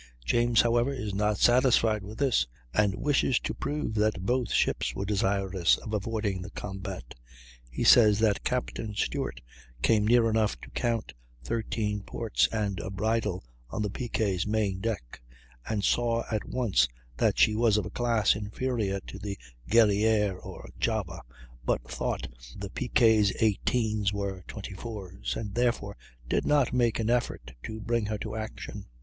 James, 0.25 0.61
however, 0.63 0.91
is 0.91 1.13
not 1.13 1.37
satisfied 1.37 2.01
with 2.01 2.17
this, 2.17 2.47
and 2.73 2.95
wishes 2.95 3.39
to 3.41 3.53
prove 3.53 3.93
that 3.93 4.25
both 4.25 4.49
ships 4.51 4.95
were 4.95 5.05
desirous 5.05 5.77
of 5.77 5.93
avoiding 5.93 6.41
the 6.41 6.49
combat. 6.49 7.13
He 7.69 7.83
says 7.83 8.17
that 8.17 8.43
Capt. 8.43 8.79
Stewart 8.95 9.41
came 9.83 10.07
near 10.07 10.27
enough 10.27 10.59
to 10.61 10.71
count 10.71 11.13
"13 11.43 12.01
ports 12.01 12.49
and 12.51 12.79
a 12.79 12.89
bridle 12.89 13.43
on 13.69 13.83
the 13.83 13.91
Pique's 13.91 14.47
main 14.47 14.79
deck," 14.79 15.21
and 15.69 15.83
"saw 15.83 16.23
at 16.31 16.45
once 16.49 16.87
that 17.17 17.37
she 17.37 17.53
was 17.53 17.77
of 17.77 17.85
a 17.85 17.91
class 17.91 18.35
inferior 18.35 19.01
to 19.01 19.19
the 19.19 19.37
Guerrière 19.69 20.35
or 20.43 20.67
Java," 20.79 21.21
but 21.63 21.83
"thought 21.87 22.27
the 22.57 22.71
Pique's 22.71 23.29
18's 23.39 24.11
were 24.11 24.43
24's, 24.47 25.35
and 25.35 25.53
therefore 25.53 25.95
did 26.27 26.43
not 26.43 26.73
make 26.73 26.97
an 26.97 27.11
effort 27.11 27.51
to 27.61 27.79
bring 27.79 28.07
her 28.07 28.17
to 28.17 28.35
action." 28.35 28.87